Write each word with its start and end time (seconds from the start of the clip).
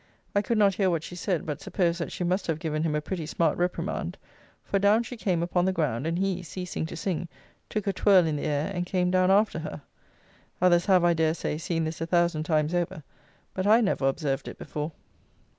I 0.35 0.41
could 0.41 0.57
not 0.57 0.73
hear 0.73 0.89
what 0.89 1.03
she 1.03 1.15
said; 1.15 1.45
but 1.45 1.61
supposed 1.61 1.99
that 1.99 2.11
she 2.11 2.23
must 2.23 2.47
have 2.47 2.57
given 2.57 2.81
him 2.81 2.95
a 2.95 3.01
pretty 3.01 3.27
smart 3.27 3.55
reprimand; 3.59 4.17
for 4.63 4.79
down 4.79 5.03
she 5.03 5.15
came 5.15 5.43
upon 5.43 5.63
the 5.65 5.71
ground, 5.71 6.07
and 6.07 6.17
he, 6.17 6.41
ceasing 6.41 6.87
to 6.87 6.95
sing, 6.95 7.27
took 7.69 7.85
a 7.85 7.93
twirl 7.93 8.25
in 8.25 8.35
the 8.37 8.45
air, 8.45 8.71
and 8.73 8.87
came 8.87 9.11
down 9.11 9.29
after 9.29 9.59
her. 9.59 9.83
Others 10.59 10.87
have, 10.87 11.03
I 11.03 11.13
dare 11.13 11.35
say, 11.35 11.59
seen 11.59 11.83
this 11.83 12.01
a 12.01 12.07
thousand 12.07 12.45
times 12.45 12.73
over; 12.73 13.03
but 13.53 13.67
I 13.67 13.79
never 13.79 14.07
observed 14.07 14.47
it 14.47 14.57
before. 14.57 14.91